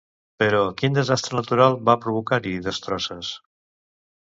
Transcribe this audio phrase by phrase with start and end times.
[0.43, 3.33] Però, quin desastre natural va provocar-hi destrosses?